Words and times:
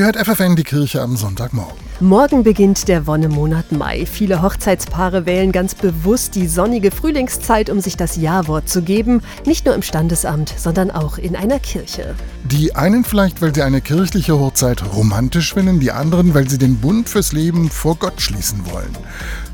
Hört 0.00 0.16
FFN 0.16 0.56
die 0.56 0.62
Kirche 0.62 1.02
am 1.02 1.14
Sonntagmorgen. 1.14 1.76
Morgen 2.00 2.42
beginnt 2.42 2.88
der 2.88 3.06
Wonnemonat 3.06 3.70
Mai. 3.70 4.06
Viele 4.06 4.40
Hochzeitspaare 4.40 5.26
wählen 5.26 5.52
ganz 5.52 5.74
bewusst 5.74 6.36
die 6.36 6.46
sonnige 6.46 6.90
Frühlingszeit, 6.90 7.68
um 7.68 7.80
sich 7.80 7.98
das 7.98 8.16
Ja-Wort 8.16 8.66
zu 8.66 8.80
geben. 8.80 9.20
Nicht 9.44 9.66
nur 9.66 9.74
im 9.74 9.82
Standesamt, 9.82 10.54
sondern 10.56 10.90
auch 10.90 11.18
in 11.18 11.36
einer 11.36 11.58
Kirche. 11.58 12.14
Die 12.44 12.74
einen 12.74 13.04
vielleicht, 13.04 13.42
weil 13.42 13.54
sie 13.54 13.60
eine 13.60 13.82
kirchliche 13.82 14.38
Hochzeit 14.38 14.82
romantisch 14.94 15.52
finden, 15.52 15.80
die 15.80 15.92
anderen, 15.92 16.32
weil 16.32 16.48
sie 16.48 16.56
den 16.56 16.78
Bund 16.78 17.06
fürs 17.10 17.32
Leben 17.32 17.68
vor 17.68 17.96
Gott 17.96 18.22
schließen 18.22 18.64
wollen. 18.72 18.96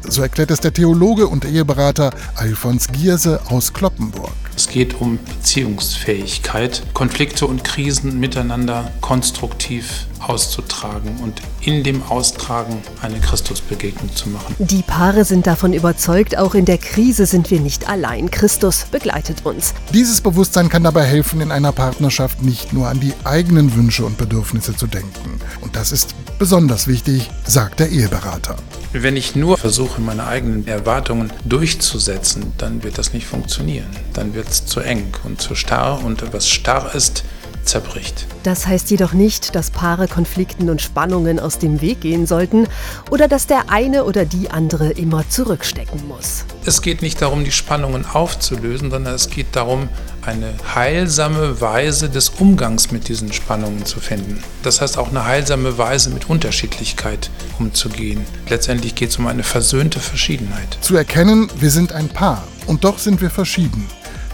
So 0.09 0.23
erklärt 0.23 0.53
es 0.53 0.61
der 0.61 0.73
Theologe 0.73 1.27
und 1.27 1.45
Eheberater 1.45 2.13
Alfons 2.37 2.87
Gierse 2.93 3.41
aus 3.49 3.73
Kloppenburg. 3.73 4.46
Es 4.57 4.69
geht 4.69 5.03
um 5.03 5.19
Beziehungsfähigkeit, 5.23 6.83
Konflikte 6.95 7.47
und 7.47 7.63
Krisen 7.63 8.19
miteinander 8.19 8.91
konstruktiv 9.03 10.07
auszutragen 10.19 11.19
und 11.23 11.43
in 11.61 11.85
dem 11.85 12.03
Austragen 12.05 12.79
eine 13.03 13.21
Christusbegegnung 13.21 14.15
zu 14.17 14.31
machen. 14.31 14.57
Die 14.59 14.81
Paare 14.81 15.27
sind 15.27 15.47
davon 15.47 15.75
überzeugt, 15.75 16.39
auch 16.39 16.55
in 16.55 16.65
der 16.65 16.79
Krise 16.79 17.27
sind 17.27 17.51
wir 17.51 17.61
nicht 17.61 17.87
allein. 17.89 18.31
Christus 18.31 18.87
begleitet 18.91 19.45
uns. 19.45 19.75
Dieses 19.93 20.23
Bewusstsein 20.23 20.71
kann 20.71 20.85
dabei 20.85 21.05
helfen, 21.05 21.43
in 21.43 21.53
einer 21.53 21.73
Partnerschaft 21.73 22.43
nicht 22.43 22.73
nur 22.73 22.89
an 22.89 22.99
die 22.99 23.13
eigenen 23.25 23.75
Wünsche 23.77 24.07
und 24.07 24.17
Bedürfnisse 24.17 24.75
zu 24.75 24.87
denken. 24.87 25.39
Und 25.61 25.77
das 25.77 25.93
ist 25.93 26.15
besonders 26.39 26.87
wichtig, 26.87 27.31
sagt 27.45 27.81
der 27.81 27.91
Eheberater. 27.91 28.57
Wenn 28.93 29.17
ich 29.17 29.37
nur 29.37 29.59
versuche, 29.59 30.01
meine 30.01 30.27
eigenen 30.27 30.67
Erwartungen 30.67 31.33
durchzusetzen, 31.45 32.53
dann 32.57 32.83
wird 32.83 32.99
das 32.99 33.13
nicht 33.13 33.27
funktionieren. 33.27 33.89
Dann 34.13 34.35
wird 34.35 34.49
es 34.49 34.65
zu 34.65 34.81
eng 34.81 35.13
und 35.25 35.41
zu 35.41 35.55
starr 35.55 36.03
und 36.03 36.33
was 36.33 36.49
starr 36.49 36.95
ist, 36.95 37.25
zerbricht. 37.67 38.27
Das 38.43 38.67
heißt 38.67 38.91
jedoch 38.91 39.13
nicht, 39.13 39.55
dass 39.55 39.71
Paare 39.71 40.09
Konflikten 40.09 40.71
und 40.71 40.81
Spannungen 40.81 41.39
aus 41.39 41.59
dem 41.59 41.81
Weg 41.81 42.01
gehen 42.01 42.27
sollten 42.27 42.67
oder 43.11 43.29
dass 43.29 43.47
der 43.47 43.71
eine 43.71 44.05
oder 44.05 44.25
die 44.25 44.51
andere 44.51 44.91
immer 44.91 45.29
zurückstecken 45.29 46.07
muss. 46.09 46.45
Es 46.65 46.83
geht 46.83 47.03
nicht 47.03 47.21
darum, 47.21 47.45
die 47.45 47.53
Spannungen 47.53 48.07
aufzulösen, 48.07 48.91
sondern 48.91 49.15
es 49.15 49.31
geht 49.31 49.55
darum, 49.55 49.89
eine 50.23 50.55
heilsame 50.75 51.61
Weise 51.61 52.09
des 52.09 52.31
Umgangs 52.31 52.91
mit 52.91 53.09
diesen 53.09 53.33
Spannungen 53.33 53.85
zu 53.85 54.01
finden. 54.01 54.43
Das 54.63 54.81
heißt 54.81 54.99
auch 54.99 55.11
eine 55.11 55.25
heilsame 55.25 55.79
Weise 55.79 56.11
mit 56.11 56.29
Unterschiedlichkeit 56.29 57.31
umzugehen. 57.59 58.25
Letztendlich 58.49 58.95
geht 58.95 59.11
es 59.11 59.19
um 59.19 59.27
eine 59.27 59.45
versöhnte 59.45 60.01
Verschiedenheit. 60.01 60.79
Zu 60.81 60.97
erkennen, 60.97 61.49
wir 61.59 61.71
sind 61.71 61.93
ein 61.93 62.09
Paar 62.09 62.43
und 62.67 62.85
doch 62.85 62.99
sind 62.99 63.21
wir 63.21 63.31
verschieden. 63.31 63.87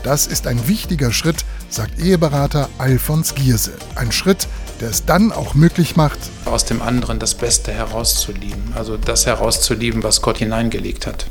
Das 0.02 0.26
ist 0.26 0.46
ein 0.46 0.66
wichtiger 0.66 1.12
Schritt, 1.12 1.44
sagt 1.68 2.00
Eheberater 2.00 2.68
Alfons 2.78 3.34
Gierse. 3.34 3.72
Ein 3.94 4.10
Schritt, 4.10 4.48
der 4.80 4.90
es 4.90 5.04
dann 5.04 5.30
auch 5.30 5.54
möglich 5.54 5.94
macht, 5.94 6.18
aus 6.44 6.64
dem 6.64 6.82
anderen 6.82 7.20
das 7.20 7.34
Beste 7.34 7.72
herauszulieben, 7.72 8.72
also 8.74 8.96
das 8.96 9.26
herauszulieben, 9.26 10.02
was 10.02 10.20
Gott 10.20 10.38
hineingelegt 10.38 11.06
hat. 11.06 11.26